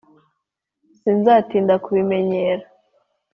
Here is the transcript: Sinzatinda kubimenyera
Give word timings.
Sinzatinda 0.99 1.75
kubimenyera 1.85 2.65